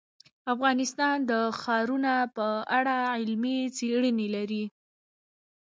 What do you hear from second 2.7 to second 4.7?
اړه علمي څېړنې لري.